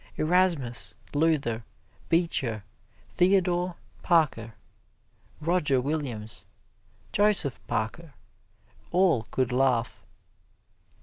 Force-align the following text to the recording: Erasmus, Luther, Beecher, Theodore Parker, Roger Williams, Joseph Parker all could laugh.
Erasmus, 0.17 0.95
Luther, 1.13 1.63
Beecher, 2.09 2.63
Theodore 3.09 3.75
Parker, 4.01 4.55
Roger 5.39 5.79
Williams, 5.79 6.47
Joseph 7.11 7.59
Parker 7.67 8.15
all 8.89 9.27
could 9.29 9.51
laugh. 9.51 10.01